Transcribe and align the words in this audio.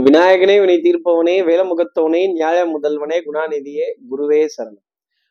விநாயகனே 0.00 0.58
வினை 0.60 0.76
தீர்ப்பவனே 0.76 1.34
வேலமுகத்தவனே 1.48 2.32
நியாய 2.32 2.78
முதல்வனே 2.78 3.20
குணாநிதியே 3.24 3.86
குருவே 4.10 4.46
சரணம். 4.56 4.86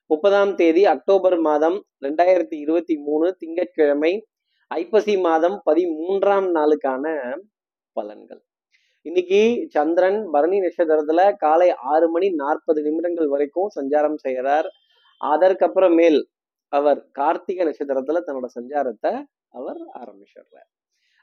முப்பதாம் 0.05 0.55
தேதி 0.55 0.85
அக்டோபர் 0.85 1.39
மாதம் 1.39 1.85
ரெண்டாயிரத்தி 2.01 2.53
இருபத்தி 2.53 2.97
மூணு 2.97 3.35
திங்கட்கிழமை 3.35 4.27
ஐப்பசி 4.67 5.17
மாதம் 5.17 5.61
பதிமூன்றாம் 5.65 6.49
நாளுக்கான 6.53 7.35
பலன்கள். 7.95 8.41
இன்னைக்கு 9.01 9.65
சந்திரன் 9.69 10.29
பரணி 10.31 10.59
நட்சத்திரத்துல 10.59 11.35
காலை 11.37 11.73
ஆறு 11.73 12.09
மணி 12.09 12.29
நாற்பது 12.29 12.81
நிமிடங்கள் 12.81 13.27
வரைக்கும் 13.27 13.69
சஞ்சாரம் 13.75 14.15
செய்கிறார். 14.15 14.65
அதற்கப்புறமேல் 15.21 16.23
அவர் 16.67 17.07
கார்த்திகை 17.11 17.67
நட்சத்திரத்துல 17.67 18.21
தன்னோட 18.27 18.45
சஞ்சாரத்தை 18.59 19.23
அவர் 19.49 19.81
ஆரம்பிச்சிடுறார். 19.99 20.69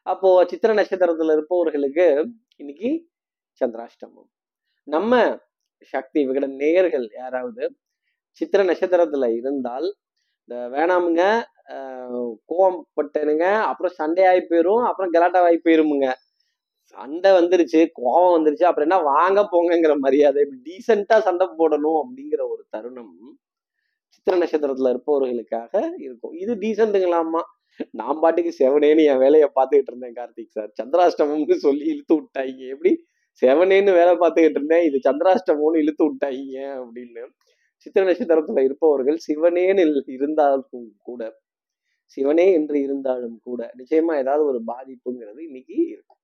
அப்போ 0.02 0.44
சித்திர 0.46 0.74
நட்சத்திரத்துல 0.74 1.32
இருப்பவர்களுக்கு 1.32 2.28
இன்னைக்கு 2.56 3.06
சந்திராஷ்டமம். 3.61 4.29
நம்ம 4.89 5.20
சக்தி 5.93 6.21
விகடன் 6.29 6.57
நேயர்கள் 6.62 7.07
யாராவது 7.21 7.64
சித்திர 8.39 8.61
நட்சத்திரத்துல 8.68 9.26
இருந்தால் 9.40 9.89
இந்த 10.40 10.57
வேணாமுங்க 10.75 11.22
கோவம் 12.50 12.79
பட்டனுங்க 12.96 13.46
அப்புறம் 13.68 13.94
சண்டையாகி 14.00 14.43
போயிரும் 14.50 14.85
அப்புறம் 14.89 15.13
கலாட்டாவாகி 15.14 15.58
போயிருமுங்க. 15.64 16.08
சண்டை 16.94 17.30
வந்துருச்சு 17.39 17.80
கோவம் 18.00 18.35
வந்துருச்சு 18.36 18.66
அப்புறம் 18.68 18.89
என்ன 18.89 18.99
வாங்க 19.13 19.40
போங்கங்கிற 19.53 19.94
மரியாதை 20.04 20.43
டீசெண்டா 20.66 21.16
சண்டை 21.27 21.46
போடணும் 21.58 21.99
அப்படிங்கிற 22.02 22.43
ஒரு 22.52 22.63
தருணம் 22.75 23.14
சித்திர 24.14 24.36
நட்சத்திரத்துல 24.43 24.93
இருப்பவர்களுக்காக 24.94 25.72
இருக்கும். 26.04 26.35
இது 26.43 26.52
டீசெண்ட்டுங்களாமா 26.63 27.43
நான் 28.00 28.21
பாட்டுக்கு 28.22 28.52
செவனேன்னு 28.61 29.02
என் 29.11 29.22
வேலையை 29.25 29.49
பார்த்துக்கிட்டு 29.57 29.93
இருந்தேன் 29.93 30.16
கார்த்திக் 30.18 30.54
சார். 30.57 30.71
சந்திராஷ்டமம்னு 30.80 31.57
சொல்லி 31.66 31.85
இழுத்து 31.93 32.14
விட்டாங்க. 32.19 32.62
எப்படி? 32.75 32.92
செவனேன்னு 33.42 33.92
வேலை 34.00 34.12
பார்த்துக்கிட்டு 34.22 34.58
இருந்தேன். 34.61 34.84
இது 34.89 34.98
சந்திராஷ்டமோன்னு 35.08 35.83
இழுத்து 35.84 36.05
விட்டாங்க 36.08 36.56
அப்படின்னு 36.81 37.25
சித்திர 37.86 38.02
நட்சத்திரத்துல 38.08 38.62
இருப்பவர்கள் 38.69 39.19
சிவனேன்னு 39.27 39.83
இருந்தாலும் 40.16 40.86
கூட 41.08 41.22
சிவனே 42.16 42.47
என்று 42.58 42.77
இருந்தாலும் 42.86 43.36
கூட 43.48 43.60
நிச்சயமா 43.78 44.12
ஏதாவது 44.22 44.42
ஒரு 44.50 44.60
பாதிப்புங்கிறது 44.70 45.41
இன்னைக்கு 45.48 45.77
இருக்கும். 45.94 46.20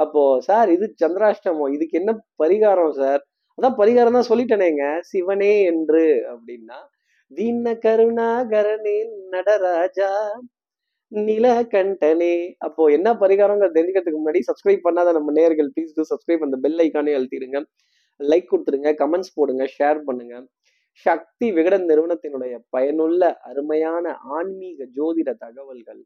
அப்போ 0.00 0.22
சார் 0.48 0.68
இது 0.76 0.86
சந்திராஷ்டமம். 1.02 1.72
இதுக்கு 1.76 1.96
என்ன 2.00 2.12
பரிகாரம் 2.42 2.94
சார்? 3.00 3.22
அதான் 3.58 3.78
பரிகாரம் 3.80 4.16
தான் 4.18 4.30
சொல்லிட்டேனேங்க. 4.30 4.84
சிவனே 5.12 5.52
என்று 5.72 6.04
அப்படின்னா 6.32 6.78
தீன 7.32 7.74
கருணாகரனே 7.84 8.96
நடராஜா 9.34 10.10
நிலகண்டனே. 11.12 12.34
அப்போ 12.66 12.82
என்ன 12.96 13.08
பரிகாரங்கிறது 13.22 13.76
தெரிஞ்சுக்கிறதுக்கு 13.76 14.20
முன்னாடி 14.22 14.40
சப்ஸ்கிரைப் 14.48 14.86
பண்ணாத 14.86 15.12
நம்ம 15.18 15.32
நேர்கள் 15.38 15.70
ப்ளீஸ் 15.74 15.96
டூ 15.96 16.04
சப்ஸ்கிரைப் 16.12 16.46
அந்த 16.46 16.58
பெல் 16.64 16.80
ஐக்கானே 16.86 17.14
அழுத்திடுங்க. 17.18 17.60
லைக் 18.20 18.50
கொடுத்துருங்க 18.52 18.90
கமெண்ட்ஸ் 19.02 19.36
போடுங்க 19.38 19.64
ஷேர் 19.76 20.00
பண்ணுங்க. 20.08 20.34
சக்தி 21.06 21.46
விகடன் 21.56 21.86
நிறுவனத்தினுடைய 21.90 22.54
பயனுள்ள 22.74 23.22
அருமையான 23.50 24.06
ஆன்மீக 24.38 24.86
ஜோதிட 24.96 25.30
தகவல்கள் 25.44 26.00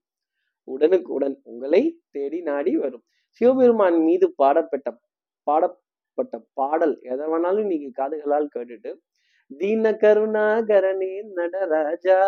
உடனுக்குடன் 0.68 1.36
உங்களை 1.50 1.82
தேடி 2.10 2.38
நாடி 2.50 2.72
வரும். 2.82 3.04
சிவபெருமான் 3.40 3.98
மீது 4.08 4.26
பாடப்பட்ட 4.42 4.88
பாடப்பட்ட 5.46 6.34
பாடல் 6.60 6.94
எதை 7.12 7.24
வேணாலும் 7.32 7.70
நீங்க 7.72 7.88
காதுகளால் 8.00 8.52
கேட்டுட்டு 8.54 8.90
தீன 9.50 9.90
கருணாகரனே 10.02 11.14
நடராஜா 11.38 12.18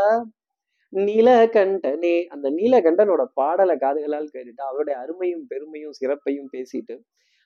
நீலகண்டனே 0.93 2.27
அந்த 2.29 2.51
நீலகண்டனோட 2.51 3.25
பாடலை 3.35 3.77
காதுகளால் 3.77 4.33
கேட்டுட்டு 4.35 4.63
அவருடைய 4.63 4.99
அருமையும் 4.99 5.47
பெருமையும் 5.47 5.93
சிறப்பையும் 5.93 6.51
பேசிட்டு 6.53 7.01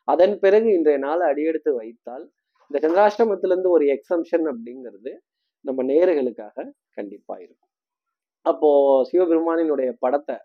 அதன் 0.05 0.39
பிறகு 0.39 0.73
இன்றைய 0.73 0.99
நாளை 0.99 1.29
அடியெடுத்து 1.29 1.75
வைத்தால் 1.75 2.31
இந்த 2.71 2.89
சந்திராஷ்டமத்திலேருந்து 2.89 3.71
ஒரு 3.71 3.85
எக்ஸம்ஷன் 3.87 4.47
அப்படிங்கிறது 4.47 5.13
நம்ம 5.61 5.83
நேர்களுக்காக 5.83 6.73
கண்டிப்பா 6.95 7.39
இருக்கும். 7.39 7.71
அப்போ 8.43 9.03
சிவபெருமானினுடைய 9.13 9.93
படத்தை 9.99 10.37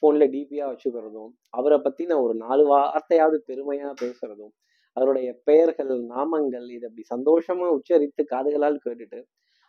போன்ல 0.00 0.26
டிபியா 0.26 0.64
வச்சுக்கிறதும் 0.68 1.32
அவரை 1.48 1.78
பத்தின 1.78 2.22
ஒரு 2.22 2.34
நாலு 2.34 2.66
வார்த்தையாவது 2.66 3.38
பெருமையா 3.48 3.92
பேசுறதும் 4.02 4.52
அவருடைய 4.94 5.40
பெயர்கள் 5.44 5.88
நாமங்கள் 5.88 6.70
இதை 6.70 6.88
அப்படி 6.88 7.04
சந்தோஷமா 7.14 7.66
உச்சரித்து 7.68 8.24
காதுகளால் 8.30 8.84
கேட்டுட்டு 8.88 9.24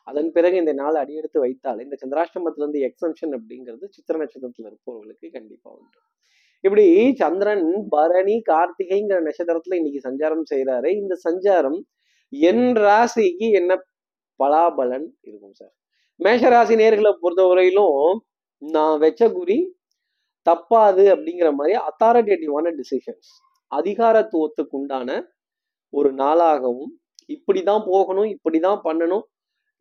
அதன் 0.08 0.30
பிறகு 0.32 0.56
இந்த 0.58 0.74
நாள் 0.74 0.96
அடியெடுத்து 0.96 1.40
வைத்தால் 1.40 1.82
இந்த 1.82 1.96
சந்திராஷ்டமத்திலிருந்து 2.02 2.80
எக்ஸம்ஷன் 2.88 3.34
அப்படிங்கிறது 3.38 3.86
சித்திர 3.90 4.16
நட்சத்திரத்தில் 4.18 4.68
இருப்பவர்களுக்கு 4.70 5.28
கண்டிப்பாக 5.30 5.76
உண்டு. 5.76 6.00
இப்படி 6.64 6.86
சந்திரன் 7.20 7.66
பரணி 7.90 8.36
கார்த்திகைங்கிற 8.50 9.20
நட்சத்திரத்துல 9.28 9.78
இன்னைக்கு 9.80 10.02
சஞ்சாரம் 10.08 10.46
செய்கிறாரு 10.52 10.90
இந்த 11.02 11.14
சஞ்சாரம் 11.28 11.80
என் 12.34 12.68
ராசிக்கு 12.78 13.48
என்ன 13.60 13.72
பலாபலன் 14.40 15.08
இருக்கும் 15.24 15.56
சார்? 15.60 15.74
மேஷராசி 16.20 16.76
நேர்களை 16.82 17.12
பொறுத்தவரையிலும் 17.22 18.20
நான் 18.62 18.98
வச்ச 19.00 19.22
குறி 19.30 19.58
தப்பாது 20.48 21.04
அப்படிங்கிற 21.14 21.50
மாதிரி 21.52 21.74
அத்தாரிட்டேட்டிவான 21.90 22.72
டிசிஷன்ஸ் 22.78 23.32
அதிகாரத்துவத்துக்கு 23.72 24.76
உண்டான 24.80 25.10
ஒரு 25.94 26.10
நாளாகவும் 26.14 26.92
இப்படி 27.30 27.62
தான் 27.64 27.84
போகணும் 27.88 28.30
இப்படி 28.36 28.60
தான் 28.60 28.82
பண்ணணும் 28.86 29.26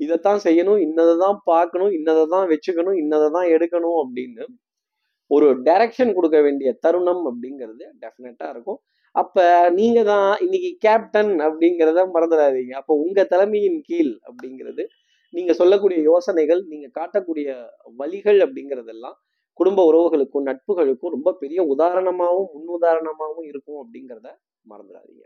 இதைத்தான் 0.00 0.40
செய்யணும் 0.46 0.80
இன்னதை 0.86 1.14
தான் 1.24 1.38
பார்க்கணும் 1.50 1.92
இன்னதை 1.98 2.24
தான் 2.34 2.46
வச்சுக்கணும் 2.52 2.98
இன்னதை 3.02 3.28
தான் 3.36 3.48
எடுக்கணும் 3.56 3.98
அப்படின்னு 4.02 4.44
ஒரு 5.30 5.48
டைரக்ஷன் 5.66 6.14
கொடுக்க 6.14 6.38
வேண்டிய 6.46 6.70
தருணம் 6.84 7.24
அப்படிங்கிறது 7.30 7.84
டெஃபினட்டா 8.04 8.46
இருக்கும். 8.54 8.78
அப்ப 9.14 9.44
நீங்க 9.78 10.00
தான் 10.12 10.28
இன்னைக்கு 10.44 10.70
கேப்டன் 10.84 11.32
அப்படிங்கிறத 11.46 12.00
மறந்துடாதீங்க. 12.14 12.72
அப்போ 12.80 12.92
உங்க 13.04 13.20
தலைமையின் 13.32 13.80
கீழ் 13.88 14.12
அப்படிங்கிறது 14.28 14.84
நீங்க 15.34 15.52
சொல்லக்கூடிய 15.60 15.98
யோசனைகள் 16.10 16.60
நீங்க 16.72 16.86
காட்டக்கூடிய 16.98 17.48
வழிகள் 18.00 18.38
அப்படிங்கிறதெல்லாம் 18.46 19.16
குடும்ப 19.60 19.80
உறவுகளுக்கும் 19.90 20.48
நட்புகளுக்கும் 20.50 21.14
ரொம்ப 21.16 21.30
பெரிய 21.42 21.60
உதாரணமாகவும் 21.74 22.50
முன்னுதாரணமாகவும் 22.54 23.48
இருக்கும் 23.50 23.80
அப்படிங்கிறத 23.82 24.28
மறந்துடாதீங்க. 24.66 25.24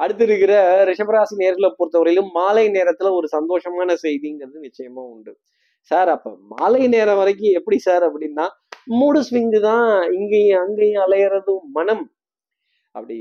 அடுத்து 0.00 0.24
இருக்கிற 0.28 0.52
ரிஷபராசி 0.90 1.34
நேர்களை 1.42 1.68
பொறுத்தவரையிலும் 1.78 2.30
மாலை 2.38 2.64
நேரத்துல 2.76 3.12
ஒரு 3.18 3.28
சந்தோஷமான 3.36 3.96
செய்திங்கிறது 4.04 4.58
நிச்சயமா 4.66 5.02
உண்டு. 5.14 5.32
சார் 5.90 6.08
அப்ப 6.08 6.30
மாலை 6.52 6.82
நேரம் 6.88 7.20
வரைக்கும் 7.20 7.56
எப்படி 7.58 7.78
சார் 7.78 8.04
அப்படின்னா 8.08 8.46
மூடு 8.98 9.20
ஸ்விங்கு 9.28 9.60
தான் 9.60 9.86
இங்கேயும் 10.18 10.60
அங்கேயும் 10.64 11.02
அலையறதும் 11.06 11.64
மனம். 11.72 12.04
அப்படி 12.96 13.16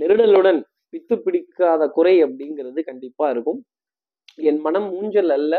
நெருடலுடன் 0.00 0.60
பித்து 0.92 1.14
பிடிக்காத 1.24 1.82
குறை 1.88 2.14
அப்படிங்கிறது 2.24 2.80
கண்டிப்பா 2.90 3.26
இருக்கும். 3.30 3.60
என் 4.50 4.60
மனம் 4.66 4.88
ஊஞ்சல் 4.98 5.32
அல்ல 5.38 5.54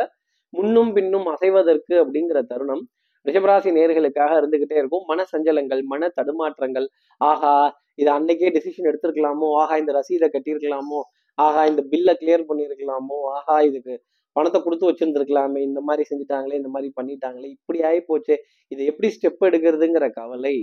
முன்னும் 0.53 0.91
பின்னும் 0.97 1.27
அசைவதற்கு 1.33 1.93
அப்படிங்கிற 2.03 2.39
தருணம். 2.51 2.83
ரிஷபராசி 3.25 3.69
நேர்களுக்காக 3.77 4.31
இருந்துகிட்டே 4.41 4.75
இருக்கும். 4.81 5.05
மன 5.07 5.25
சஞ்சலங்கள் 5.33 5.81
மன 5.93 6.11
தடுமாற்றங்கள். 6.17 6.87
ஆகா 7.21 7.53
இது 8.01 8.09
அன்னைக்கே 8.17 8.49
டெசிஷன் 8.57 8.89
எடுத்திருக்கலாமோ? 8.91 9.47
ஆஹா 9.61 9.75
இந்த 9.81 9.91
ரசீதை 9.99 10.27
கட்டியிருக்கலாமோ? 10.35 10.99
ஆஹா 11.37 11.61
இந்த 11.71 11.81
பில்லை 11.91 12.13
கிளியர் 12.21 12.49
பண்ணியிருக்கலாமோ? 12.49 13.17
ஆஹா 13.37 13.55
இதுக்கு 13.69 13.95
பணத்தை 14.35 14.59
கொடுத்து 14.61 14.89
வச்சிருந்துருக்கலாமே? 14.89 15.59
இந்த 15.69 15.79
மாதிரி 15.87 16.03
செஞ்சுட்டாங்களே 16.09 16.59
இந்த 16.61 16.69
மாதிரி 16.75 16.89
பண்ணிட்டாங்களே? 16.99 17.49
இப்படி 17.57 17.79
ஆகி 17.89 18.01
போச்சு 18.09 18.35
இதை 18.73 18.85
எப்படி 18.91 19.09
ஸ்டெப் 19.15 19.45
எடுக்கிறதுங்கிற 19.49 20.07
கவலை 20.19 20.55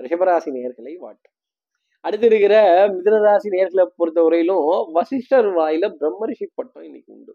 ரிஷபராசி 0.00 0.50
நேர்களை 0.56 0.92
வாட்டும். 1.04 1.34
அடுத்து 2.04 2.26
இருக்கிற 2.30 2.54
மிதனராசி 2.96 3.48
நேர்களை 3.54 3.84
பொறுத்தவரையிலும் 4.00 4.66
வசிஷ்டர் 4.96 5.48
வாயில 5.58 5.84
பிரம்மரிஷி 6.00 6.46
பட்டம் 6.58 6.84
இன்னைக்கு 6.88 7.10
உண்டு. 7.16 7.32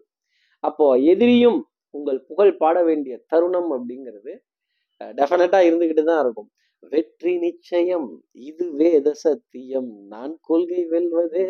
அப்போ 0.64 0.86
எதிரியும் 1.12 1.58
உங்கள் 1.94 2.20
புகழ் 2.28 2.52
பாட 2.62 2.76
வேண்டிய 2.88 3.14
தருணம் 3.32 3.70
அப்படிங்கிறது 3.76 4.32
டெஃபினட்டா 5.18 5.58
இருந்துகிட்டு 5.68 6.04
தான் 6.10 6.22
இருக்கும். 6.24 6.48
வெற்றி 6.92 7.32
நிச்சயம் 7.38 8.08
இது 8.48 8.64
வேத 8.72 9.08
சத்தியம். 9.14 9.90
நான் 10.08 10.34
கொள்கை 10.40 10.82
வெல்வதே 10.90 11.44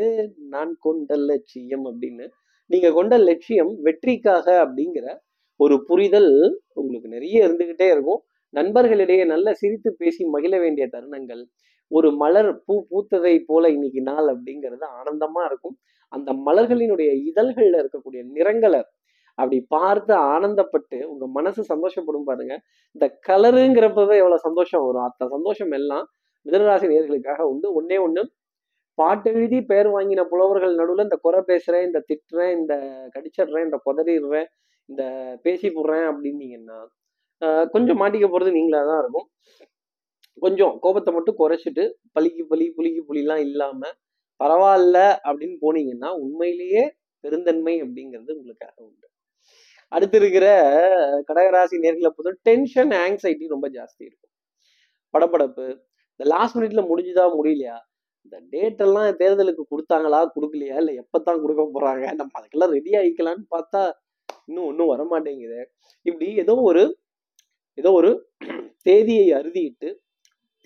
நான் 0.49 0.73
கொண்ட 0.79 1.17
லட்சியம் 1.31 1.85
அப்படின்னு. 1.91 2.27
நீங்க 2.71 2.89
கொண்ட 2.93 3.15
லட்சியம் 3.19 3.73
வெற்றிக்காக 3.81 4.47
அப்படிங்கிற 4.65 5.07
ஒரு 5.61 5.77
புரிதல் 5.85 6.33
உங்களுக்கு 6.73 7.09
நிறைய 7.09 7.47
இருந்துகிட்டே 7.47 7.87
இருக்கும். 7.91 8.21
நண்பர்களிடையே 8.55 9.25
நல்ல 9.27 9.55
சிரித்து 9.55 9.91
பேசி 9.95 10.23
மகிழ 10.25 10.55
வேண்டிய 10.59 10.87
தருணங்கள். 10.93 11.43
ஒரு 11.91 12.09
மலர் 12.13 12.51
பூ 12.65 12.75
பூத்ததை 12.91 13.35
போல 13.47 13.69
இன்னைக்கு 13.69 14.01
நாள் 14.03 14.29
அப்படிங்கிறது 14.35 14.87
ஆனந்தமா 15.01 15.43
இருக்கும். 15.45 15.77
அந்த 16.13 16.33
மலர்களினுடைய 16.47 17.11
இதழ்கள்ல 17.31 17.81
இருக்கக்கூடிய 17.83 18.23
நிறங்களை 18.37 18.81
அப்படி 19.39 19.59
பார்த்து 19.75 20.13
ஆனந்தப்பட்டு 20.35 20.99
உங்க 21.13 21.25
மனசு 21.37 21.61
சந்தோஷப்படும் 21.73 22.29
பாருங்க. 22.31 22.55
இந்த 22.97 23.07
கலருங்கிறப்பவே 23.29 24.17
எவ்வளவு 24.23 24.45
சந்தோஷம் 24.47 24.85
வரும். 24.87 25.07
அத்த 25.09 25.29
சந்தோஷம் 25.37 25.73
எல்லாம் 25.81 26.05
மிதனராசி 26.47 26.87
நேர்களுக்காக 26.93 27.43
உண்டு. 27.53 27.69
ஒன்னே 27.81 27.99
ஒன்று 28.07 28.23
பாட்டு 28.99 29.29
எழுதி 29.37 29.59
பெயர் 29.71 29.89
வாங்கின 29.95 30.25
புலவர்கள் 30.33 30.79
நடுவில் 30.81 31.07
இந்த 31.07 31.17
குறை 31.27 31.41
பேசுறேன் 31.51 31.87
இந்த 31.89 32.01
திட்டுறேன் 32.11 32.53
இந்த 32.59 32.75
கடிச்சிடுறேன் 33.15 33.67
இந்த 33.69 33.79
குதறிடுறேன் 33.87 34.49
இந்த 34.89 35.03
பேசி 35.45 35.69
போடுறேன் 35.77 36.07
அப்படின்னீங்கன்னா 36.11 36.79
கொஞ்சம் 37.75 37.99
மாட்டிக்க 38.03 38.27
போறது 38.33 38.51
நீங்களா 38.59 38.81
தான் 38.91 39.01
இருக்கும். 39.03 39.27
கொஞ்சம் 40.45 40.75
கோபத்தை 40.85 41.11
மட்டும் 41.17 41.39
குறைச்சிட்டு 41.41 41.85
பலிக்கு 42.17 42.45
பலி 42.53 42.67
புளிக்கு 42.77 43.03
புலிலாம் 43.09 43.43
இல்லாம 43.49 43.91
பரவாயில்ல 44.41 44.99
அப்படின்னு 45.29 45.57
போனீங்கன்னா 45.65 46.11
உண்மையிலேயே 46.25 46.85
பெருந்தன்மை 47.25 47.75
அப்படிங்கிறது 47.85 48.31
உங்களுக்காக 48.39 48.77
உண்டு. 48.89 49.07
அடுத்து 49.95 50.17
இருக்கிற 50.21 50.47
கடகராசி 51.29 51.77
நேர்களை 51.85 52.11
பொறுத்த 52.17 52.39
டென்ஷன் 52.49 52.93
ஆங்ஸைட்டி 53.05 53.47
ரொம்ப 53.55 53.67
ஜாஸ்தி 53.77 54.03
இருக்கும். 54.09 54.33
படபடப்பு. 55.15 55.67
இந்த 56.15 56.25
லாஸ்ட் 56.33 56.57
மினிட்ல 56.59 56.83
முடிஞ்சுதா 56.91 57.25
முடியலையா? 57.39 57.77
இந்த 58.27 58.37
டேட் 58.53 58.83
எல்லாம் 58.87 59.09
தேர்தலுக்கு 59.23 59.63
கொடுத்தாங்களா 59.73 60.21
கொடுக்கலையா? 60.37 60.77
இல்லை 60.83 60.95
எப்பத்தான் 61.03 61.43
கொடுக்க 61.43 61.63
போறாங்க? 61.77 62.05
நம்ம 62.21 62.31
அதுக்கெல்லாம் 62.39 62.75
ரெடி 62.77 62.93
ஆகிக்கலான்னு 63.01 63.45
பார்த்தா 63.55 63.83
இன்னும் 64.49 64.69
ஒன்றும் 64.71 64.91
வரமாட்டேங்குது. 64.93 65.61
இப்படி 66.07 66.29
ஏதோ 66.45 66.55
ஒரு 66.71 66.83
ஏதோ 67.79 67.91
ஒரு 68.01 68.11
தேதியை 68.89 69.27
அறுதிட்டு 69.39 69.89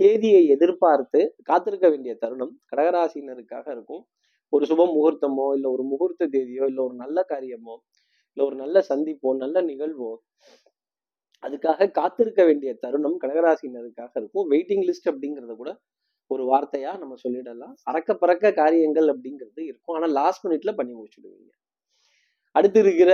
தேதியை 0.01 0.43
எதிர்பார்த்து 0.55 1.21
காத்திருக்க 1.49 1.87
வேண்டிய 1.89 2.13
தருணம் 2.23 2.55
கடகராசினருக்காக 2.71 3.67
இருக்கும். 3.77 4.03
ஒரு 4.53 4.65
சுப 4.71 4.85
முகூர்த்தமோ 4.95 5.47
இல்லை 5.57 5.69
ஒரு 5.77 5.85
முகூர்த்த 5.91 6.29
தேதியோ 6.35 6.65
இல்லை 6.71 6.83
ஒரு 6.85 6.95
நல்ல 6.95 7.19
காரியமோ 7.33 7.75
இல்லை 8.39 8.49
ஒரு 8.51 8.59
நல்ல 8.65 8.79
சந்திப்போ 8.89 9.29
நல்ல 9.43 9.61
நிகழ்வோ 9.69 10.11
அதுக்காக 11.43 11.87
காத்திருக்க 11.97 12.41
வேண்டிய 12.49 12.71
தருணம் 12.83 13.17
கடகராசினருக்காக 13.23 14.13
இருக்கும். 14.21 14.47
வெயிட்டிங் 14.53 14.85
லிஸ்ட் 14.89 15.09
அப்படிங்கிறத 15.13 15.55
கூட 15.63 15.71
ஒரு 16.31 16.43
வார்த்தையா 16.51 16.91
நம்ம 17.03 17.15
சொல்லிடலாம். 17.25 17.73
அறக்க 17.91 18.15
பறக்க 18.23 18.53
காரியங்கள் 18.61 19.09
அப்படிங்கிறது 19.13 19.61
இருக்கும். 19.71 19.95
ஆனா 19.97 20.09
லாஸ்ட் 20.19 20.45
மினிட்ல 20.47 20.73
பண்ணி 20.79 20.93
முடிச்சுடுவீங்க. 20.99 21.51
அடுத்து 22.57 22.81
இருக்கிற 22.85 23.11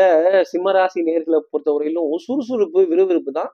சிம்மராசி 0.52 1.00
நேர்களை 1.08 1.40
பொறுத்தவரையிலும் 1.52 2.10
சுறுசுறுப்பு 2.26 2.82
விறுவிறுப்பு 2.92 3.34
தான் 3.40 3.50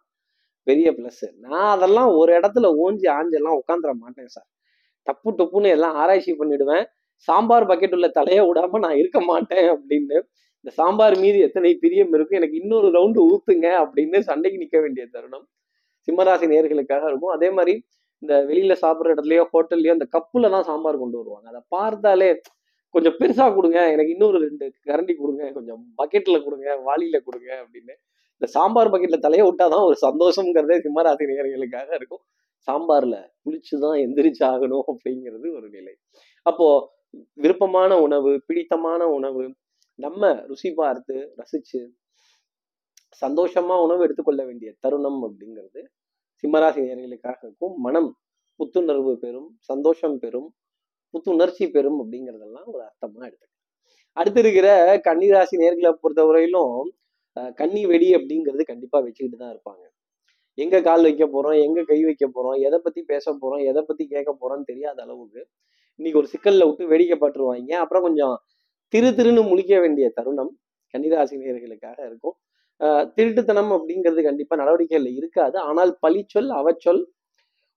பெரிய 0.67 0.89
பிளஸ் 0.99 1.25
நான் 1.47 1.71
அதெல்லாம் 1.77 2.11
ஒரு 2.21 2.33
இடத்துல 2.41 2.67
ஓஞ்சி 2.85 3.09
ஆஞ்செல்லாம் 3.19 3.59
உட்காந்துட 3.61 3.95
மாட்டேன் 4.03 4.33
சார். 4.37 4.49
தப்பு 5.07 5.31
டப்புன்னு 5.39 5.75
எல்லாம் 5.77 5.97
ஆராய்ச்சி 6.03 6.35
பண்ணிடுவேன். 6.43 6.85
சாம்பார் 7.29 7.71
பக்கெட் 7.73 7.97
உள்ள 7.99 8.09
தலையை 8.21 8.43
விடாம 8.51 8.83
நான் 8.87 9.01
இருக்க 9.03 9.19
மாட்டேன் 9.33 9.67
அப்படின்னு 9.77 10.19
இந்த 10.65 10.71
சாம்பார் 10.71 11.19
மீது 11.19 11.39
எத்தனை 11.39 11.75
பிரியம் 11.75 12.12
இருக்கும் 12.17 12.39
எனக்கு 12.41 12.57
இன்னொரு 12.62 12.89
ரவுண்டு 12.89 13.21
ஊத்துங்க 13.31 13.69
அப்படின்னு 13.83 14.19
சண்டைக்கு 14.19 14.59
நிற்க 14.59 14.81
வேண்டிய 14.81 15.07
தருணம் 15.07 15.47
சிம்மராசி 16.09 16.47
நேர்களுக்காக 16.53 17.05
இருக்கும். 17.07 17.33
அதே 17.37 17.51
மாதிரி 17.51 17.85
இந்த 18.21 18.45
வெளியில 18.49 18.75
சாப்பிட்ற 18.83 19.15
இடத்துலயோ 19.15 19.45
ஹோட்டல்லையோ 19.53 19.93
அந்த 19.97 20.07
கப்புல 20.17 20.51
தான் 20.51 20.62
சாம்பார் 20.62 20.99
கொண்டு 20.99 21.19
வருவாங்க. 21.19 21.49
அதை 21.49 21.61
பார்த்தாலே 21.69 22.41
கொஞ்சம் 22.91 23.17
பெருசா 23.21 23.55
கொடுங்க 23.55 23.91
எனக்கு 23.91 24.11
இன்னொரு 24.11 24.39
ரெண்டு 24.39 24.73
கரண்டி 24.89 25.15
கொடுங்க 25.17 25.53
கொஞ்சம் 25.53 25.81
பக்கெட்ல 26.03 26.43
கொடுங்க 26.45 26.77
வாளியில 26.89 27.19
கொடுங்க 27.25 27.49
அப்படின்னு. 27.62 27.95
இந்த 28.33 28.47
சாம்பார் 28.47 28.93
பக்கெட்ல 28.93 29.19
தலையை 29.19 29.47
விட்டாதான் 29.49 29.87
ஒரு 29.89 29.97
சந்தோஷங்கிறதே 30.07 30.79
சிம்மராசி 30.87 31.25
நேர்களுக்காக 31.31 31.95
இருக்கும். 31.95 32.23
சாம்பார்ல 32.69 33.31
புளிச்சுதான் 33.45 33.99
எந்திரிச்சு 34.05 34.43
ஆகணும் 34.53 34.85
அப்படிங்கிறது 34.93 35.47
ஒரு 35.59 35.69
நிலை. 35.69 35.95
அப்போ 36.43 36.97
விருப்பமான 37.35 38.01
உணவு 38.01 38.43
பிடித்தமான 38.47 39.07
உணவு 39.07 39.55
நம்ம 40.00 40.29
ருசி 40.49 40.70
பார்த்து 40.73 41.14
ரசிச்சு 41.38 41.81
சந்தோஷமா 43.23 43.75
உணவு 43.85 44.02
எடுத்துக்கொள்ள 44.06 44.43
வேண்டிய 44.49 44.70
தருணம் 44.85 45.20
அப்படிங்கிறது 45.26 45.81
சிம்மராசி 46.44 46.82
நேர்களுக்காக 46.91 47.41
இருக்கும் 47.47 47.75
மனம் 47.87 48.11
புத்துணர்வு 48.61 49.12
பெறும் 49.25 49.49
சந்தோஷம் 49.70 50.17
பெறும் 50.23 50.49
புத்துணர்ச்சி 51.14 51.64
பெறும் 51.76 51.99
அப்படிங்கிறதெல்லாம் 52.02 52.69
ஒரு 52.73 52.82
அர்த்தமா 52.88 53.23
எடுத்துக்கலாம். 53.29 53.56
அடுத்து 54.17 54.41
இருக்கிற 54.43 54.69
கன்னிராசி 55.06 55.56
நேர்களை 55.62 55.91
பொறுத்தவரையிலும் 56.02 56.76
கன்னி 57.58 57.82
வெடி 57.91 58.08
அப்படிங்கிறது 58.19 58.64
கண்டிப்பா 58.70 58.99
வச்சுக்கிட்டு 59.05 59.38
தான் 59.43 59.52
இருப்பாங்க. 59.55 59.85
எங்க 60.58 60.76
கால் 60.88 61.06
வைக்க 61.08 61.25
போறோம் 61.35 61.56
எங்க 61.67 61.81
கை 61.91 61.99
வைக்க 62.06 62.25
போறோம் 62.37 62.56
எதை 62.67 62.79
பத்தி 62.87 63.00
பேச 63.12 63.32
போறோம் 63.43 63.62
எதை 63.70 63.82
பத்தி 63.88 64.05
கேட்க 64.14 64.31
போறோம்னு 64.41 64.69
தெரியாத 64.70 64.99
அளவுக்கு 65.05 65.41
இன்னைக்கு 66.00 66.20
ஒரு 66.23 66.29
சிக்கல்ல 66.35 66.67
விட்டு 66.69 66.91
வேடிக்கை 66.93 67.17
பட்டுருவாங்க 67.19 67.73
அப்புறம் 67.82 68.05
கொஞ்சம் 68.06 68.35
திரு 68.93 69.09
திருன்னு 69.19 69.43
முழிக்க 69.51 69.75
வேண்டிய 69.81 70.07
தருணம் 70.19 70.53
கன்னிராசி 70.95 71.35
நேர்களுக்காக 71.41 71.99
இருக்கும் 72.09 72.37
திருட்டுத்தனம் 73.17 73.73
அப்படிங்கிறது 73.77 74.21
கண்டிப்பா 74.27 74.55
நடவடிக்கைகள் 74.61 75.09
இருக்காது. 75.19 75.57
ஆனால் 75.69 75.93
பழிச்சொல் 76.05 76.51
அவச்சொல் 76.61 77.03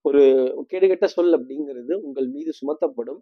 ஒரு 0.04 0.22
கேடுகட்ட 0.70 1.06
சொல் 1.16 1.34
அப்படிங்கிறது 1.38 1.92
உங்கள் 2.06 2.28
மீது 2.34 2.50
சுமத்தப்படும். 2.60 3.20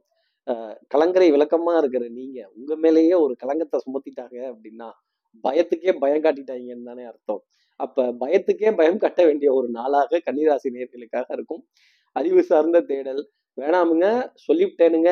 கலங்கரை 0.92 1.28
விளக்கமா 1.34 1.72
இருக்கிற 1.80 2.04
நீங்க 2.18 2.38
உங்க 2.58 2.72
மேலேயே 2.84 3.16
ஒரு 3.24 3.34
கலங்கத்தை 3.42 3.78
சுமத்திட்டாங்க 3.86 4.38
அப்படின்னா 4.52 4.88
பயத்துக்கே 5.44 5.92
பயம் 6.02 6.24
காட்டிட்டாங்கன்னு 6.24 6.88
தானே 6.90 7.04
அர்த்தம். 7.10 7.42
அப்ப 7.80 8.06
பயத்துக்கே 8.22 8.70
பயம் 8.80 9.02
கட்ட 9.04 9.20
வேண்டிய 9.28 9.50
ஒரு 9.58 9.68
நாளாக 9.78 10.20
கன்னிராசி 10.26 10.70
நேர்களுக்காக 10.76 11.28
இருக்கும். 11.36 11.62
அறிவு 12.16 12.42
சார்ந்த 12.50 12.80
தேடல். 12.90 13.22
வேணாமுங்க 13.58 14.06
சொல்லிவிட்டேனுங்க. 14.46 15.10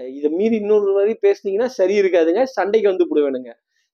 இதை 0.00 0.28
மீறி 0.30 0.56
இன்னொரு 0.56 0.92
வரி 0.92 1.14
பேசுனீங்கன்னா 1.22 1.68
சரி 1.78 1.94
இருக்காதுங்க. 2.00 2.42
சண்டைக்கு 2.56 2.88
வந்து 2.92 3.06
விடுவேனுங்க 3.10 3.50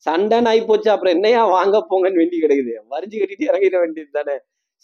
சண்டைன்னு 0.06 0.47
ஆகி 0.47 0.62
போச்சு 0.64 0.88
அப்புறம் 0.91 1.14
என்னையா 1.14 1.41
வாங்க 1.47 1.76
போங்கன்னு 1.91 2.20
வேண்டி 2.23 2.37
கிடைக்குது. 2.41 2.75
வரிஞ்சு 2.91 3.17
கட்டிட்டு 3.20 3.49
இறங்கிட 3.50 3.76
வேண்டியது 3.79 4.11
தானே. 4.11 4.37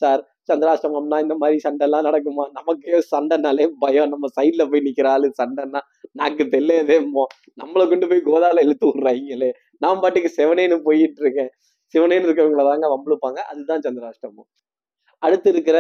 சார் 0.02 0.20
சந்திராஷ்டமம்னா 0.48 1.18
இந்த 1.20 1.34
மாதிரி 1.34 1.58
சண்டைலாம் 1.64 2.06
நடக்குமா? 2.08 2.44
நமக்கு 2.52 2.90
சண்டைனாலே 3.12 3.66
பயம். 3.78 4.10
நம்ம 4.14 4.26
சைட்ல 4.36 4.64
போய் 4.70 4.84
நிக்கிற 4.88 5.08
ஆளு 5.08 5.28
சண்டைன்னா 5.40 5.80
நாக்கு 6.12 6.44
தெரியதேமோ 6.54 7.24
நம்மளை 7.62 7.84
கொண்டு 7.88 8.08
போய் 8.08 8.26
கோதால 8.28 8.62
இழுத்து 8.62 8.86
விடுறாங்களே 8.90 9.50
நான் 9.78 10.00
பாட்டுக்கு 10.00 10.30
செவனேன்னு 10.38 10.78
போயிட்டு 10.82 11.22
இருக்கேன். 11.24 11.50
சிவனேன்னு 11.94 12.26
இருக்கிறவங்கள 12.28 12.64
தாங்க 12.70 12.86
வம்பளுப்பாங்க 12.94 13.40
அதுதான் 13.52 13.84
சந்திராஷ்டமம். 13.86 14.48
அடுத்து 15.26 15.48
இருக்கிற 15.54 15.78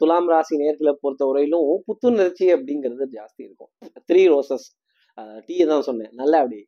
துலாம் 0.00 0.28
ராசி 0.32 0.54
நேர்களை 0.62 0.92
பொறுத்த 1.02 1.22
வரையிலும் 1.28 1.68
புத்துணர்ச்சி 1.86 2.46
அப்படிங்கிறது 2.56 3.04
ஜாஸ்தி 3.16 3.42
இருக்கும். 3.46 3.70
த்ரீ 4.08 4.22
ரோசஸ் 4.32 4.66
டீயை 5.46 5.64
தான் 5.72 5.86
சொன்னேன். 5.88 6.12
நல்லா 6.20 6.38
அப்படி 6.42 6.60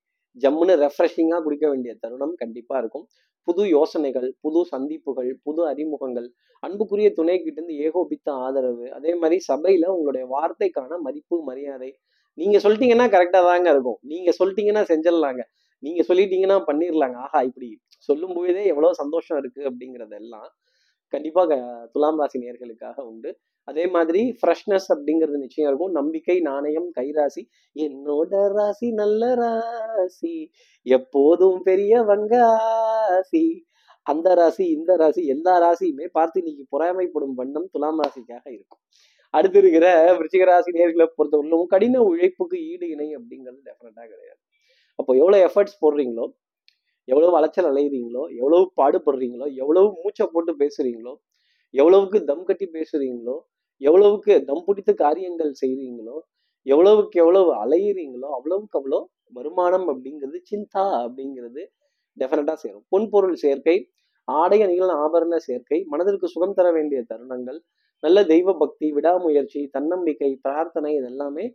ஜம்முன்னு 0.43 0.75
ரெஃப்ரெஷிங்காக 0.84 1.40
குடிக்க 1.44 1.67
வேண்டிய 1.72 1.93
தருணம் 2.02 2.34
கண்டிப்பாக 2.43 2.81
இருக்கும். 2.82 3.05
புது 3.49 3.62
யோசனைகள் 3.76 4.26
புது 4.44 4.61
சந்திப்புகள் 4.72 5.31
புது 5.46 5.62
அறிமுகங்கள் 5.70 6.28
அன்புக்குரிய 6.62 7.08
துணை 7.19 7.37
கிட்டேருந்து 7.44 7.76
ஏகோபித்த 7.87 8.28
ஆதரவு. 8.46 8.87
அதே 8.96 9.12
மாதிரி 9.20 9.37
சபையில் 9.50 9.87
உங்களுடைய 9.94 10.25
வார்த்தைக்கான 10.34 10.99
மதிப்பு 11.06 11.37
மரியாதை. 11.50 11.90
நீங்கள் 12.38 12.62
சொல்லிட்டீங்கன்னா 12.64 13.06
கரெக்டாக 13.14 13.44
தாங்க 13.50 13.70
இருக்கும். 13.75 13.99
நீங்கள் 14.12 14.37
சொல்லிட்டீங்கன்னா 14.40 14.82
செஞ்சிடலாங்க. 14.90 15.43
நீங்கள் 15.82 16.06
சொல்லிட்டீங்கன்னா 16.11 16.58
பண்ணிடலாங்க. 16.69 17.16
ஆஹா 17.26 17.40
இப்படி 17.49 17.69
சொல்லும் 18.08 18.34
போதே 18.37 18.64
சந்தோஷம் 19.02 19.38
இருக்கு 19.43 19.62
அப்படிங்கிறதெல்லாம் 19.70 20.50
கண்டிப்பாக 21.12 21.53
துலாம் 21.93 22.21
ராசி 22.21 22.39
நேர்களுக்காக 22.45 22.99
உண்டு. 23.11 23.31
அதே 23.69 23.85
மாதிரி 23.95 24.21
ஃப்ரெஷ்னஸ் 24.41 24.89
அப்படிங்கிறது 24.95 25.39
நிச்சயம் 25.45 25.69
இருக்கும். 25.71 25.97
நம்பிக்கை 25.99 26.37
நாணயம் 26.51 26.89
கைராசி 26.99 27.43
என்னோட 27.87 28.33
ராசி 28.57 28.89
நல்ல 29.01 29.23
ராசி 29.43 30.35
எப்போதும் 30.87 31.61
பெரிய 31.69 32.02
வங்காசி 32.11 33.45
அந்த 34.07 34.29
ராசி 34.40 34.64
இந்த 34.76 34.93
ராசி 34.97 35.23
எல்லா 35.35 35.55
ராசியுமே 35.64 36.07
பார்த்து 36.19 36.40
இன்னைக்கு 36.43 36.64
பொறாமைப்படும் 36.75 37.35
வண்ணம் 37.40 37.69
துலாம் 37.75 38.00
ராசிக்காக 38.02 38.47
இருக்கும். 38.57 38.83
அடுத்து 39.35 39.59
இருக்கிற 39.62 39.87
விருச்சிக 40.19 40.45
ராசி 40.50 40.71
நேர்களை 40.79 41.07
பொறுத்தவரையிலும் 41.19 41.67
கடின 41.73 42.00
உழைப்புக்கு 42.11 42.57
ஈடு 42.71 42.87
இணை 42.95 43.09
அப்படிங்கிறது 43.19 43.61
டெஃபினட்டாக 43.69 44.07
கிடையாது. 44.12 44.40
அப்போ 44.99 45.12
எவ்வளவு 45.23 45.45
எஃபர்ட்ஸ் 45.49 45.81
போடுறீங்களோ 45.83 46.25
எவ்வளவு 47.11 47.37
அலைச்சல் 47.38 47.69
அலையுறீங்களோ 47.71 48.23
எவ்வளவு 48.40 48.64
பாடுபடுறீங்களோ 48.81 49.47
எவ்வளவு 49.62 49.88
மூச்சை 49.99 50.26
போட்டு 50.35 50.52
பேசுறீங்களோ 50.62 51.12
எவ்வளவுக்கு 51.75 52.19
தம் 52.31 52.47
கட்டி 52.49 52.67
பேசுறீங்களோ 52.76 53.37
எவ்வளவுக்கு 53.81 54.33
தம் 54.49 54.64
பிடித்த 54.67 54.90
காரியங்கள் 55.05 55.52
செய்கிறீங்களோ 55.62 56.17
எவ்வளவுக்கு 56.67 57.17
எவ்வளவு 57.23 57.50
அலையிறீங்களோ 57.62 58.29
அவ்வளவுக்கு 58.38 58.79
அவ்வளோ 58.81 59.00
வருமானம் 59.37 59.87
அப்படிங்கிறது 59.93 60.38
சிந்தா 60.50 60.85
அப்படிங்கிறது 61.05 61.62
டெஃபினட்டா 62.17 62.55
சேரும். 62.62 62.85
பொன்பொருள் 62.93 63.37
சேர்க்கை 63.45 63.76
ஆடை 64.29 64.59
அணிகள் 64.64 64.93
ஆபரண 65.05 65.35
சேர்க்கை 65.47 65.79
மனதிற்கு 65.93 66.26
சுகம் 66.35 66.57
தர 66.59 66.69
வேண்டிய 66.76 67.00
தருணங்கள் 67.11 67.59
நல்ல 68.02 68.19
தெய்வ 68.33 68.52
பக்தி 68.62 68.87
விடாமுயற்சி 68.97 69.61
தன்னம்பிக்கை 69.76 70.31
பிரார்த்தனை 70.45 70.93
இதெல்லாமே 71.00 71.47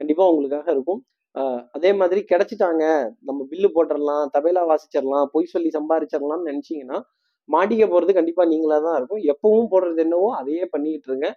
கண்டிப்பாக 0.00 0.32
உங்களுக்காக 0.32 0.68
இருக்கும். 0.76 1.00
அதே 1.74 1.90
மாதிரி 1.92 2.20
கிடைச்சிட்டாங்க. 2.30 2.84
நம்ம 3.28 3.40
பில்லு 3.50 3.68
போட்டுடலாம் 3.76 4.24
தபேலா 4.34 4.62
வாசிச்சிடலாம் 4.70 5.28
பொய் 5.34 5.52
சொல்லி 5.54 5.70
சம்பாதிச்சிடலாம்னு 5.78 6.48
நினைச்சீங்கன்னா 6.50 6.98
மாட்டிக்க 7.48 7.84
போறது 7.88 8.12
கண்டிப்பா 8.18 8.42
நீங்களா 8.44 8.76
தான் 8.86 8.96
இருக்கும். 8.98 9.22
எப்பவும் 9.32 9.70
போடுறது 9.72 10.02
என்னவோ 10.06 10.28
அதையே 10.40 10.64
பண்ணிக்கிட்டு 10.64 11.08
இருங்க. 11.10 11.28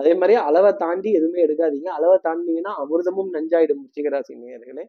அதே 0.00 0.12
மாதிரி 0.14 0.34
அளவை 0.48 0.70
தாண்டி 0.74 1.10
எதுவுமே 1.18 1.40
எடுக்காதீங்க. 1.46 1.88
அளவை 1.98 2.16
தாண்டிங்கன்னா 2.26 2.72
அமிர்தமும் 2.82 3.30
நஞ்சாயிடும் 3.36 3.82
ரிச்சிகராசி 3.86 4.34
நேர்களே 4.44 4.84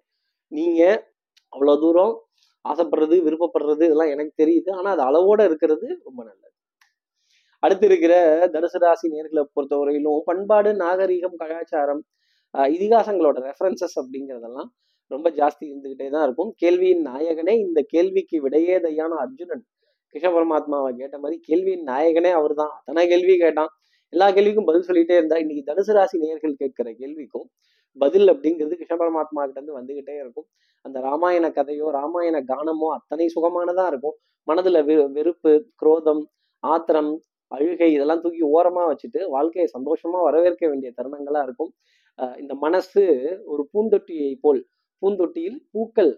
நீங்க 0.52 0.82
அவ்வளவு 1.54 1.82
தூரம் 1.84 2.14
ஆசைப்படுறது 2.66 3.16
விருப்பப்படுறது 3.28 3.84
இதெல்லாம் 3.90 4.14
எனக்கு 4.16 4.34
தெரியுது. 4.42 4.70
ஆனா 4.72 4.90
அது 4.96 5.04
அளவோட 5.10 5.42
இருக்கிறது 5.50 5.88
ரொம்ப 6.08 6.20
நல்லது. 6.24 6.50
அடுத்து 7.64 7.86
இருக்கிற 7.90 8.14
தனுசு 8.54 8.80
ராசி 8.84 9.08
நேர்களை 9.14 9.44
பொறுத்தவரையிலும் 9.56 10.24
பண்பாடு 10.30 10.70
நாகரீகம் 10.84 11.38
கலாச்சாரம் 11.42 12.02
இதிகாசங்களோட 12.76 13.38
ரெஃபரன்சஸ் 13.50 13.98
அப்படிங்கிறதெல்லாம் 14.02 14.70
ரொம்ப 15.12 15.28
ஜாஸ்தி 15.40 15.64
இருந்துகிட்டே 15.72 16.08
தான் 16.16 16.26
இருக்கும். 16.28 16.52
கேள்வியின் 16.62 17.04
நாயகனே 17.10 17.54
இந்த 17.66 17.80
கேள்விக்கு 17.94 18.38
விடையே 18.46 18.76
தையான 18.86 19.18
அர்ஜுனன். 19.24 19.64
கிருஷ்ண 20.16 20.30
பரமாத்மாவை 20.36 20.90
கேட்ட 21.00 21.16
மாதிரி 21.24 21.38
கேள்வியின் 21.48 21.86
நாயகனே 21.92 22.32
அவர் 22.40 22.54
தான் 22.62 22.72
அத்தனை 22.78 23.04
கேள்வி 23.14 23.36
கேட்டான். 23.44 23.72
எல்லா 24.14 24.28
கேள்விக்கும் 24.38 24.68
பதில் 24.70 24.88
சொல்லிட்டே 24.90 25.16
இருந்தா 25.20 25.38
இன்னைக்கு 25.44 25.64
தனுசு 25.70 25.94
ராசி 25.98 26.18
நேர்கள் 26.24 26.60
கேட்கிற 26.62 26.90
கேள்விக்கும் 27.02 27.48
பதில் 27.98 28.28
அப்படிங்கிறது 28.34 28.78
கிருஷ்ண 28.80 28.96
பரமாத்மா 29.02 29.42
கிட்ட 29.46 29.60
இருந்து 29.60 29.78
வந்துகிட்டே 29.80 30.16
இருக்கும். 30.24 30.48
அந்த 30.86 30.98
ராமாயண 31.08 31.46
கதையோ 31.58 31.88
ராமாயண 31.98 32.38
கானமோ 32.52 32.88
அத்தனை 32.98 33.26
சுகமானதா 33.36 33.86
இருக்கும். 33.92 34.16
மனதுல 34.48 34.80
வெ 34.88 34.96
வெறுப்பு 35.18 35.52
குரோதம் 35.82 36.24
ஆத்திரம் 36.64 37.12
அழுகை 37.52 37.90
இதெல்லாம் 37.96 38.22
தூக்கி 38.24 38.44
ஓரமா 38.58 38.84
வச்சுட்டு 38.92 39.20
வாழ்க்கையை 39.36 39.68
சந்தோஷமா 39.76 40.20
வரவேற்க 40.28 40.64
வேண்டிய 40.72 40.90
தருணங்களா 41.00 41.42
இருக்கும். 41.48 41.72
இந்த 42.42 42.54
மனசு 42.66 43.04
ஒரு 43.54 43.64
பூந்தொட்டியை 43.74 44.32
போல் 44.46 44.62
பூந்தொட்டியில் 45.02 45.60
பூக்கள் 45.74 46.12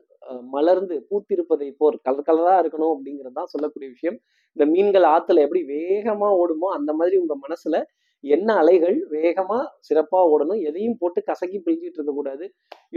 மலர்ந்து 0.56 0.96
பூத்திருப்பதை 1.10 1.70
போல் 1.82 1.98
கலர் 2.06 2.28
கலரா 2.30 2.56
இருக்கணும் 2.62 2.94
அப்படிங்கிறது 2.94 3.38
தான் 3.40 3.52
சொல்லக்கூடிய 3.54 3.90
விஷயம். 3.96 4.18
இந்த 4.58 4.66
மீன்கள் 4.74 5.06
ஆத்துல 5.16 5.44
எப்படி 5.46 5.62
வேகமா 5.76 6.30
ஓடுமோ 6.42 6.68
அந்த 6.78 6.92
மாதிரி 7.00 7.16
உங்க 7.24 7.36
மனசுல 7.46 7.78
என்ன 8.24 8.50
அலைகள் 8.62 8.98
வேகமா 9.16 9.58
சிறப்பா 9.88 10.20
ஓடணும் 10.34 10.62
எதையும் 10.70 10.98
போட்டு 11.02 11.20
கசக்கி 11.30 11.58
பிழிஞ்சிட்டு 11.66 12.00
இருக்க 12.00 12.14
கூடாது 12.14 12.46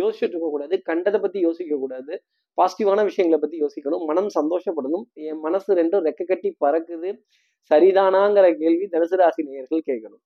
யோசிச்சுட்டு 0.01 0.35
இருக்க 0.35 0.49
கூடாது 0.51 0.75
கண்டதை 0.89 1.19
பத்தி 1.21 1.39
யோசிக்க 1.47 1.77
கூடாது 1.77 2.15
பாசிட்டிவான 2.59 3.05
விஷயங்களை 3.05 3.41
பத்தி 3.41 3.59
யோசிக்கணும் 3.65 4.05
மனம் 4.11 4.31
சந்தோஷப்படணும் 4.39 5.05
என் 5.27 5.43
மனசு 5.47 5.77
ரெண்டும் 5.81 6.07
ரெக்க 6.09 6.25
கட்டி 6.25 6.51
பறக்குது 6.65 7.11
சரிதானாங்கிற 7.71 8.47
கேள்வி 8.63 8.87
தனுசு 8.95 9.17
ராசி 9.23 9.43
நேயர்கள் 9.49 9.89
கேட்கணும். 9.91 10.23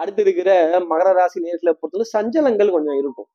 அடுத்து 0.00 0.22
இருக்கிற 0.26 0.50
மகர 0.92 1.08
ராசி 1.18 1.38
நேர்களை 1.46 1.72
பொறுத்தவரை 1.80 2.06
சஞ்சலங்கள் 2.16 2.74
கொஞ்சம் 2.76 2.98
இருக்கும். 3.02 3.28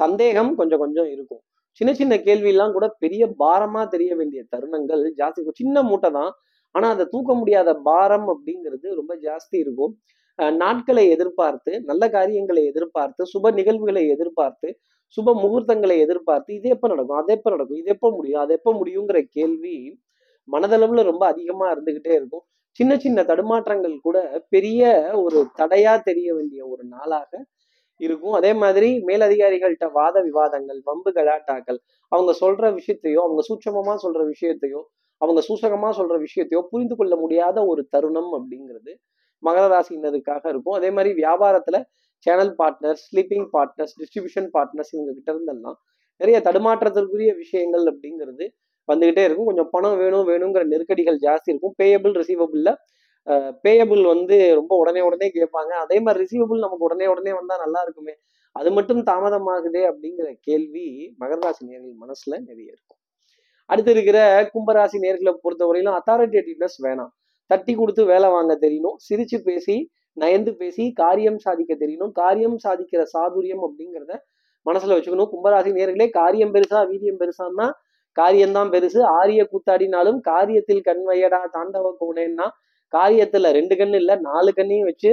சந்தேகம் 0.00 0.50
கொஞ்சம் 0.60 0.82
கொஞ்சம் 0.84 1.08
இருக்கும். 1.14 1.42
சின்ன 1.80 1.90
சின்ன 2.00 2.14
கேள்வியெல்லாம் 2.26 2.74
கூட 2.76 2.86
பெரிய 3.02 3.22
பாரமா 3.42 3.82
தெரிய 3.94 4.10
வேண்டிய 4.20 4.40
தருணங்கள் 4.54 5.02
ஜாஸ்தி 5.20 5.54
சின்ன 5.60 5.82
மூட்டை 5.90 6.10
தான். 6.18 6.32
ஆனா 6.74 6.86
அதை 6.94 7.04
தூக்க 7.14 7.32
முடியாத 7.40 7.70
பாரம் 7.88 8.28
அப்படிங்கிறது 8.34 8.86
ரொம்ப 9.00 9.12
ஜாஸ்தி 9.26 9.56
இருக்கும். 9.64 9.92
நாட்களை 10.62 11.04
எதிர்பார்த்து 11.14 11.72
நல்ல 11.90 12.04
காரியங்களை 12.16 12.62
எதிர்பார்த்து 12.70 13.22
சுப 13.32 13.52
நிகழ்வுகளை 13.58 14.02
எதிர்பார்த்து 14.14 14.68
சுப 15.16 15.34
முகூர்த்தங்களை 15.42 15.96
எதிர்பார்த்து 16.04 16.50
இது 16.58 16.68
எப்ப 16.74 16.86
நடக்கும்? 16.92 17.18
அது 17.22 17.32
எப்போ 17.36 17.50
நடக்கும்? 17.54 17.80
இது 17.82 17.90
எப்ப 17.96 18.08
முடியும்? 18.16 18.40
அது 18.44 18.52
எப்ப 18.58 18.70
முடியுங்கிற 18.80 19.18
கேள்வி 19.36 19.76
மனதளவுல 20.48 21.02
ரொம்ப 21.10 21.24
அதிகமா 21.32 21.66
இருந்துகிட்டே 21.74 22.12
இருக்கும். 22.20 22.44
சின்ன 22.78 22.92
சின்ன 23.04 23.22
தடுமாற்றங்கள் 23.22 23.96
கூட 24.06 24.18
பெரிய 24.54 24.82
ஒரு 25.24 25.40
தடையா 25.60 25.92
தெரிய 26.08 26.28
வேண்டிய 26.34 26.60
ஒரு 26.72 26.82
நாளாக 26.94 27.30
இருக்கும். 28.00 28.36
அதே 28.38 28.52
மாதிரி 28.62 28.88
மேலதிகாரிகள்கிட்ட 29.08 29.88
வாத 29.98 30.16
விவாதங்கள் 30.28 30.80
வம்பு 30.88 31.10
கலாட்டாக்கள் 31.18 31.78
அவங்க 32.12 32.32
சொல்ற 32.42 32.64
விஷயத்தையோ 32.78 33.20
அவங்க 33.26 33.42
சூட்சமமா 33.48 33.94
சொல்ற 34.04 34.22
விஷயத்தையோ 34.32 34.80
அவங்க 35.20 35.40
சூசகமா 35.48 35.90
சொல்ற 35.98 36.14
விஷயத்தையோ 36.26 36.62
புரிந்து 36.70 36.94
கொள்ள 36.96 37.14
முடியாத 37.16 37.58
ஒரு 37.72 37.82
தருணம் 37.94 38.32
அப்படிங்கிறது 38.38 38.92
மகர 39.42 39.64
ராசினதுக்காக 39.74 40.44
இருக்கும். 40.52 40.76
அதே 40.78 40.90
மாதிரி 40.96 41.10
வியாபாரத்துல 41.22 41.76
channel 42.26 42.52
partners 42.60 43.02
sleeping 43.08 43.48
partners 43.54 43.94
distribution 44.00 44.48
partners 44.56 44.92
இவங்க 44.94 45.12
கிட்ட 45.18 45.30
இருந்தெல்லாம் 45.34 45.78
நிறைய 46.20 46.38
தடுமாற்றத்திற்குரிய 46.46 47.30
விஷயங்கள் 47.42 47.84
அப்படிங்கிறது 47.92 48.44
வந்துகிட்டே 48.88 49.22
இருக்கும். 49.26 49.48
கொஞ்சம் 49.50 49.70
பணம் 49.74 49.98
வேணும் 50.02 50.26
வேணுங்கிற 50.30 50.62
நெருக்கடிகள் 50.72 51.18
ஜாஸ்தி 51.26 51.48
இருக்கும். 51.52 51.74
பேயபிள் 51.82 52.14
ரிசீவபிள்ல 52.20 52.70
பேயபிள் 53.64 54.02
வந்து 54.12 54.36
ரொம்ப 54.58 54.72
உடனே 54.80 55.02
உடனே 55.08 55.28
கேட்பாங்க. 55.36 55.72
அதே 55.84 55.98
மாதிரி 56.04 56.22
ரிசீவபிள் 56.24 56.64
நமக்கு 56.64 56.86
உடனே 56.88 57.06
உடனே 57.12 57.32
வந்தா 57.38 57.54
நல்லா 57.62 57.80
இருக்குமே. 57.86 58.14
அது 58.56 58.70
மட்டும் 58.76 59.00
தாமதமாகுதே 59.08 59.82
அப்படிங்கிற 59.90 60.26
கேள்வி 60.46 60.86
மகராசி 61.20 61.62
நேர்கள் 61.68 61.94
மனசுல 62.02 62.32
நிறைய 62.48 62.66
இருக்கும். 62.74 62.98
அடுத்து 63.70 63.92
இருக்கிற 63.94 64.18
கும்பராசி 64.54 64.98
நேர்களை 65.04 65.32
பொறுத்தவரையிலும் 65.44 65.96
அத்தாரிட்டேட்டிவ்னஸ் 65.98 66.78
வேணாம். 66.86 67.12
தட்டி 67.50 67.72
கொடுத்து 67.74 68.02
வேலை 68.12 68.28
வாங்க 68.34 68.52
தெரியணும். 68.64 68.96
சிரிச்சு 69.06 69.38
பேசி 69.48 69.76
நயந்து 70.16 70.52
பேசி 70.60 70.84
காரியம் 71.02 71.38
சாதிக்க 71.44 71.72
தெரியணும். 71.74 72.12
காரியம் 72.22 72.58
சாதிக்கிற 72.64 73.02
சாதுரியம் 73.14 73.64
அப்படிங்கிறத 73.66 74.12
மனசுல 74.66 74.96
வச்சுக்கணும். 74.96 75.30
கும்பராசி 75.32 75.70
நேர்களே 75.78 76.08
காரியம் 76.20 76.54
பெருசா 76.54 76.82
வீரியம் 76.92 77.20
பெருசான்னா 77.22 77.66
காரியம்தான் 78.16 78.70
பெருசு. 78.70 79.00
ஆரிய 79.18 79.42
கூத்தாடினாலும் 79.52 80.18
காரியத்தில் 80.30 80.82
கண் 80.82 81.04
வையடா 81.06 81.40
தாண்டவ 81.56 81.86
கூடேன்னா 82.02 82.46
காரியத்துல 82.92 83.50
ரெண்டு 83.58 83.74
கண்ணு 83.76 83.98
இல்லை 84.02 84.16
நாலு 84.28 84.50
கண்ணையும் 84.52 84.88
வச்சு 84.90 85.12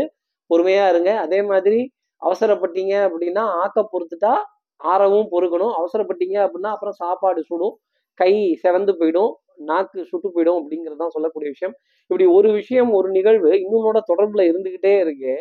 பொறுமையா 0.49 0.85
இருங்க. 0.89 1.11
அதே 1.25 1.39
மாதிரி 1.41 1.79
அவசரப்பட்டீங்க 2.21 2.93
அப்படின்னா 3.07 3.43
ஆக்க 3.63 3.79
பொறுத்துட்டா 3.93 4.33
ஆறவும் 4.81 5.29
பொறுக்கணும். 5.33 5.73
அவசரப்பட்டீங்க 5.79 6.37
அப்படின்னா 6.45 6.71
அப்புறம் 6.75 6.97
சாப்பாடு 6.97 7.41
சுடும். 7.43 7.75
கை 8.19 8.33
செவந்து 8.63 8.93
போயிடும். 8.99 9.31
நாக்கு 9.69 9.99
சுட்டு 10.05 10.27
போயிடும் 10.35 10.59
அப்படிங்கிறது 10.59 11.01
தான் 11.03 11.15
சொல்லக்கூடிய 11.15 11.49
விஷயம். 11.55 11.73
இப்படி 12.09 12.25
ஒரு 12.37 12.49
விஷயம் 12.51 12.89
ஒரு 12.91 13.09
நிகழ்வு 13.09 13.51
இன்னொன்னோட 13.63 13.99
தொடர்புல 14.11 14.41
இருந்துகிட்டே 14.49 14.93
இருக்கு. 15.03 15.33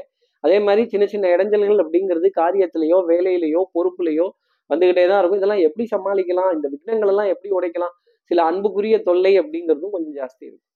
அதே 0.44 0.58
மாதிரி 0.66 0.82
சின்ன 0.88 1.04
சின்ன 1.06 1.28
இடைஞ்சல்கள் 1.36 1.80
அப்படிங்கிறது 1.84 2.28
காரியத்திலேயோ 2.40 2.98
வேலையிலேயோ 3.10 3.62
பொறுப்புலையோ 3.76 4.26
வந்துகிட்டே 4.70 5.04
தான் 5.10 5.20
இருக்கும். 5.20 5.40
இதெல்லாம் 5.42 5.62
எப்படி 5.68 5.84
சமாளிக்கலாம்? 5.94 6.50
இந்த 6.56 6.66
விக்னங்கள் 6.74 7.12
எல்லாம் 7.14 7.30
எப்படி 7.34 7.50
உடைக்கலாம்? 7.58 7.94
சில 8.30 8.42
அன்புக்குரிய 8.50 8.96
தொல்லை 9.08 9.32
அப்படிங்கிறதும் 9.40 9.94
கொஞ்சம் 9.96 10.16
ஜாஸ்தி 10.20 10.44
இருக்கும். 10.48 10.66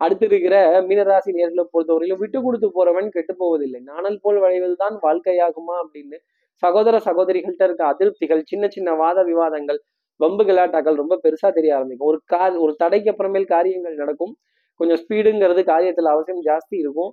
அடுத்து 0.00 0.24
இருக்கிற 0.30 0.56
மீனராசி 0.88 1.30
நேர்களை 1.38 1.64
பொறுத்தவரையிலும் 1.72 2.20
விட்டு 2.22 2.38
கொடுத்து 2.42 2.68
போறவன் 2.76 3.08
கெட்டு 3.16 3.34
போவதில்லை. 3.42 3.80
நாணல் 3.90 4.22
போல் 4.22 4.38
வளைவதுதான் 4.44 4.96
வாழ்க்கையாகுமா 5.06 5.76
அப்படின்னு 5.82 6.16
சகோதர 6.62 6.96
சகோதரிகள்கிட்ட 7.06 7.64
இருக்க 7.68 7.84
அதிருப்திகள் 7.92 8.42
சின்ன 8.50 8.64
சின்ன 8.68 8.90
வாத 8.94 9.18
விவாதங்கள் 9.30 9.80
வம்பு 10.20 10.42
கலாட்டாக்கள் 10.44 11.00
ரொம்ப 11.02 11.14
பெருசா 11.24 11.48
தெரிய 11.52 11.72
ஆரம்பிக்கும். 11.76 12.08
ஒரு 12.12 12.18
கா 12.32 12.42
ஒரு 12.64 12.72
தடைக்கு 12.82 13.10
அப்புறமேல் 13.12 13.46
காரியங்கள் 13.54 13.96
நடக்கும். 14.02 14.34
கொஞ்சம் 14.80 15.00
ஸ்பீடுங்கிறது 15.02 15.62
காரியத்துல 15.72 16.12
அவசியம் 16.14 16.42
ஜாஸ்தி 16.48 16.76
இருக்கும். 16.82 17.10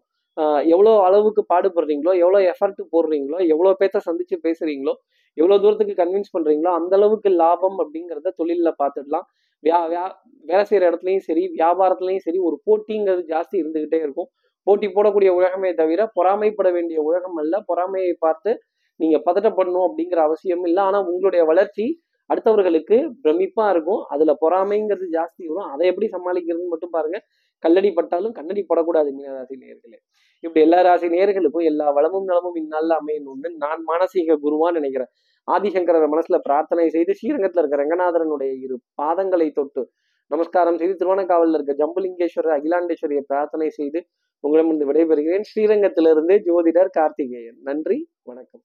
எவ்வளோ 0.74 0.92
அளவுக்கு 1.08 1.42
பாடுபடுறீங்களோ 1.52 2.12
எவ்வளோ 2.24 2.40
எஃபர்ட் 2.52 2.82
போடுறீங்களோ 2.94 3.40
எவ்வளோ 3.54 3.72
பேர்த்த 3.80 4.02
சந்திச்சு 4.10 4.36
பேசுறீங்களோ 4.46 4.94
எவ்வளோ 5.38 5.58
தூரத்துக்கு 5.64 5.96
கன்வின்ஸ் 6.02 6.34
பண்ணுறீங்களோ 6.36 6.72
அந்த 6.80 6.94
அளவுக்கு 7.00 7.30
லாபம் 7.42 7.78
அப்படிங்கிறத 7.84 8.34
தொழிலில் 8.40 8.80
பார்த்துடலாம் 8.82 9.26
வியா 9.64 9.80
வியா 9.92 10.06
வேலை 10.50 10.64
செய்கிற 10.70 10.84
இடத்துலையும் 10.90 11.26
சரி 11.28 11.44
வியாபாரத்துலையும் 11.58 12.24
சரி 12.28 12.40
ஒரு 12.48 12.56
போட்டிங்கிறது 12.68 13.24
ஜாஸ்தி 13.34 13.56
இருந்துக்கிட்டே 13.62 14.00
இருக்கும். 14.06 14.30
போட்டி 14.68 14.88
போடக்கூடிய 14.96 15.30
உலகமே 15.40 15.70
தவிர 15.82 16.02
பொறாமைப்பட 16.18 16.70
வேண்டிய 16.78 16.98
உலகம் 17.10 17.38
அல்ல. 17.42 17.54
பொறாமையை 17.70 18.14
பார்த்து 18.26 18.52
நீங்கள் 19.00 19.24
பதட்டப்படணும் 19.28 19.86
அப்படிங்கிற 19.88 20.20
அவசியம் 20.28 20.64
இல்லை. 20.70 20.82
ஆனால் 20.88 21.06
உங்களுடைய 21.12 21.44
வளர்ச்சி 21.52 21.86
அடுத்தவர்களுக்கு 22.30 22.98
பிரமிப்பாக 23.24 23.72
இருக்கும். 23.76 24.02
அதில் 24.14 24.40
பொறாமைங்கிறது 24.44 25.08
ஜாஸ்தி 25.18 25.44
வரும். 25.52 25.70
அதை 25.74 25.86
எப்படி 25.92 26.08
சமாளிக்கிறதுன்னு 26.16 26.74
மட்டும் 26.74 26.94
பாருங்கள் 26.98 27.24
கல்லடி 27.64 27.92
பட்டாலும் 27.92 28.32
கண்ணடி 28.32 28.64
படக்கூடாது 28.64 29.10
மீனராசி 29.18 29.56
நேர்களே 29.64 30.00
இப்படி 30.44 30.62
எல்லா 30.62 30.82
ராசி 30.82 31.08
நேர்களுக்கும் 31.08 31.68
எல்லா 31.72 31.92
வளமும் 31.92 32.24
நலமும் 32.24 32.56
இந்நாளில் 32.56 32.96
அமையணும்னு 33.00 33.50
நான் 33.64 33.82
மானசீக 33.88 34.38
குருவான்னு 34.46 34.80
நினைக்கிறேன். 34.80 35.12
ஆதிசங்கரர் 35.48 36.14
மனசுல 36.14 36.38
பிரார்த்தனை 36.38 36.90
செய்து 36.90 37.12
ஸ்ரீரங்கத்துல 37.20 37.62
இருக்க 37.64 37.78
ரங்கநாதரனுடைய 37.84 38.52
இரு 38.60 38.76
பாதங்களை 39.02 39.52
தொட்டு 39.52 39.84
நமஸ்காரம் 40.28 40.78
செய்து 40.78 40.96
திருவண்ணக்காவலில் 40.96 41.58
இருக்க 41.58 41.74
ஜம்புலிங்கேஸ்வரர் 41.82 42.56
அகிலாண்டேஸ்வரியை 42.58 43.24
பிரார்த்தனை 43.28 43.70
செய்து 43.70 44.02
உங்களிடமிருந்து 44.44 44.90
விடைபெறுகிறேன். 44.92 45.48
ஸ்ரீரங்கத்திலிருந்து 45.50 46.36
ஜோதிடர் 46.48 46.92
கார்த்திகேயன். 46.92 47.58
நன்றி 47.64 48.10
வணக்கம். 48.24 48.64